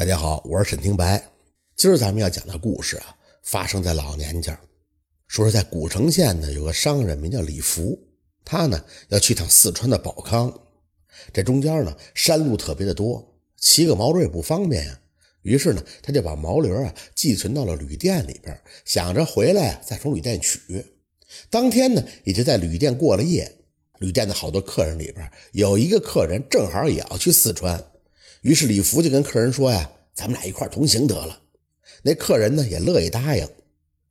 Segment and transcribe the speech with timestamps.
[0.00, 1.22] 大家好，我是沈听白。
[1.76, 4.58] 今儿咱们要讲的故事啊，发生在老年间。
[5.28, 7.98] 说是在古城县呢，有个商人名叫李福，
[8.42, 10.58] 他呢要去趟四川的保康。
[11.34, 14.98] 这中间呢，山路特别的多，骑个毛驴也不方便呀。
[15.42, 20.82] 于是呢，他就把毛驴啊寄存到了旅店里边，想着回来再从旅店取。
[21.50, 23.54] 当天呢，也就在旅店过了夜。
[23.98, 27.84] 旅店的好多客人里边，有一个客人正好也要去四川。
[28.42, 31.40] 于是李福就跟客人说呀：“咱们俩一块同行得了。”
[32.02, 33.46] 那客人呢也乐意答应。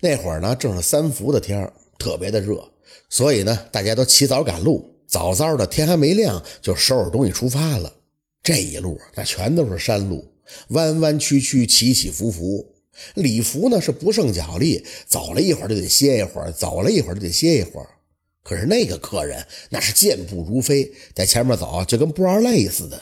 [0.01, 2.71] 那会儿呢正是三伏的天特别的热，
[3.09, 7.93] 所以呢大家都起早赶路，早早的天还没亮就收拾东西出发了。
[8.43, 10.25] 这一路那全都是山路，
[10.69, 12.75] 弯弯曲曲，起起伏伏。
[13.15, 17.87] 李福呢是不胜脚力，走了一会儿就得歇一会儿，走了一会儿就得歇一会儿。
[18.43, 23.01] 可是那个客人那是健步如飞，在前面走就跟不玩累似的。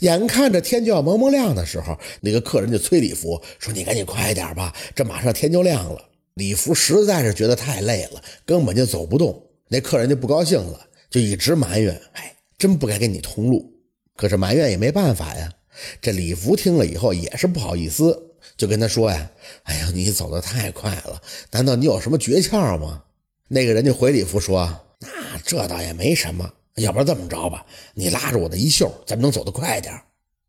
[0.00, 6.04] 眼看着天就要蒙蒙亮的时候，那个客人就催李福说：“你赶紧快点吧，这马上天就亮了。”
[6.34, 9.42] 李福实在是觉得太累了，根本就走不动。
[9.68, 13.72] 那客人就不高兴了，就一直埋怨：“哎，真不该跟你同路。”
[14.16, 15.52] 可是埋怨也没办法呀。
[16.00, 19.30] 这李福听了以后也是不好意思，就跟他说：“呀，
[19.64, 21.20] 哎呀，你走得太快了，
[21.52, 23.02] 难道你有什么诀窍吗？”
[23.48, 25.08] 那个人就回李福说：“那
[25.44, 29.94] 这倒也没什么。”要不然这么着吧，你拉着我的衣袖，咱们能走得快点。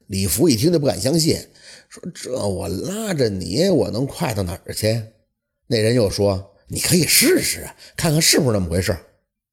[0.08, 1.38] 李福一听就不敢相信，
[1.88, 5.02] 说：“这我拉着你，我能快到哪儿去？”
[5.68, 8.98] 那人又说：“你可以试试啊，看看是不是那么回事。”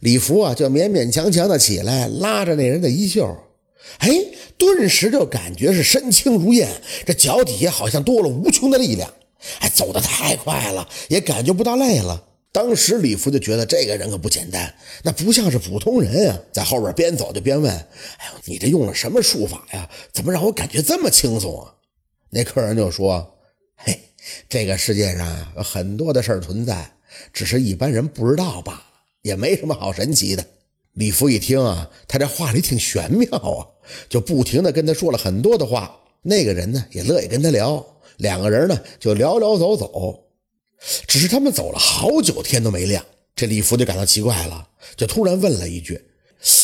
[0.00, 3.36] 李福啊，就勉勉强强的起来，拉着那人的衣袖，
[3.98, 4.11] 哎，
[4.58, 6.68] 顿时就感觉是身轻如燕，
[7.05, 9.12] 这脚底下好像多了无穷的力量，
[9.61, 12.24] 哎，走得太快了，也感觉不到累了。
[12.56, 17.70] 当时李福就觉得这个人可不简单，那不像是普通人啊，在后边边走就边问
[18.16, 19.90] ：“哎呦，你这用了什么术法呀？
[20.10, 21.74] 怎么让我感觉这么轻松啊？”
[22.32, 23.36] 那客人就说
[23.77, 24.00] ：“嘿，
[24.48, 26.90] 这个世界上有很多的事儿存在，
[27.30, 28.82] 只是一般人不知道罢了，
[29.20, 30.42] 也没什么好神奇的。”
[30.96, 33.68] 李福一听啊，他这话里挺玄妙啊，
[34.08, 35.95] 就不停的跟他说了很多的话。
[36.22, 37.84] 那个人呢也乐意跟他聊，
[38.16, 40.22] 两个人呢就聊聊走走。
[41.07, 43.05] 只是他们走了好久，天都没亮。
[43.35, 44.67] 这李福就感到奇怪了，
[44.97, 46.01] 就突然问了一句：“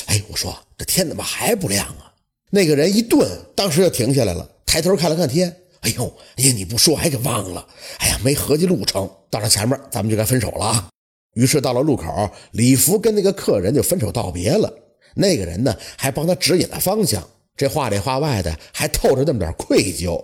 [0.07, 2.13] 哎，我说这天怎么还不亮啊？”
[2.51, 5.55] 那个人一顿，当时就停下来了，抬头看了看天。
[5.81, 7.67] 哎呦，哎呀，你不说还给忘了。
[7.99, 10.89] 哎呀，没合计路程，到了前面咱们就该分手了。
[11.35, 14.73] 于是到了路口，李福跟那个客人就分手道别了。
[15.15, 20.23] 那个人呢，还帮他指引了方向，这话里话外的还透着那么点愧疚。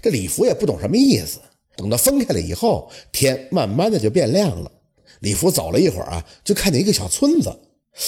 [0.00, 1.40] 这李福也不懂什么意思。
[1.76, 4.70] 等到分开了以后，天慢慢的就变亮了。
[5.20, 7.56] 李福走了一会儿啊，就看见一个小村子，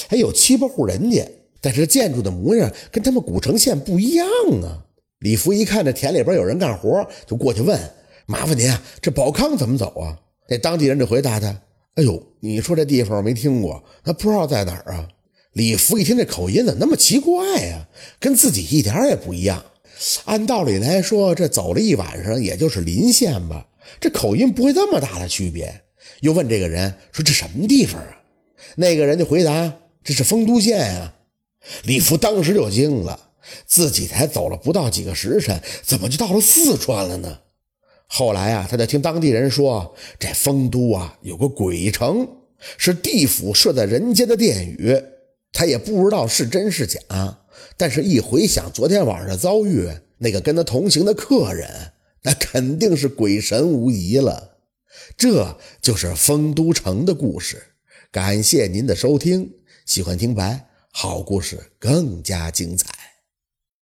[0.08, 1.24] 还有七八户人家，
[1.60, 4.26] 但是建筑的模样跟他们古城县不一样
[4.62, 4.84] 啊。
[5.20, 7.78] 李福一看这田里边有人干活，就过去问
[8.26, 11.48] ：“麻烦您啊，这宝康怎么走啊？”那当地人就回答他
[11.94, 15.08] ：“哎呦，你说这地方我没听过，那不知道在哪儿啊？”
[15.54, 17.86] 李福一听这口音怎么那么奇怪呀，
[18.18, 19.64] 跟自己一点也不一样。
[20.24, 23.66] 按道理来说，这走了一晚上，也就是临县吧，
[24.00, 25.82] 这口音不会这么大的区别。
[26.20, 28.20] 又问这个人说：“这什么地方啊？”
[28.76, 29.72] 那个人就回答
[30.04, 31.14] ：“这是丰都县啊。”
[31.84, 33.18] 李福当时就惊了，
[33.66, 37.38] 自己才走了不到几个时辰，怎么就到了四川了呢？
[38.06, 42.28] 后来啊，他就听当地人说，这丰都啊有个鬼城，
[42.76, 45.02] 是地府设在人间的殿宇。
[45.52, 47.00] 他也不知道是真是假。
[47.76, 49.88] 但是，一回想昨天晚上的遭遇，
[50.18, 51.92] 那个跟他同行的客人，
[52.22, 54.58] 那肯定是鬼神无疑了。
[55.16, 57.62] 这就是丰都城的故事。
[58.12, 59.50] 感谢您的收听，
[59.84, 62.93] 喜欢听白好故事更加精彩。